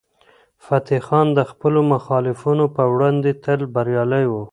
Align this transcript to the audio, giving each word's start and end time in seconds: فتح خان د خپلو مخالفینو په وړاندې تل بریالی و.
فتح 0.65 0.99
خان 1.07 1.27
د 1.37 1.39
خپلو 1.51 1.79
مخالفینو 1.93 2.65
په 2.75 2.83
وړاندې 2.93 3.31
تل 3.43 3.59
بریالی 3.75 4.25
و. 4.31 4.33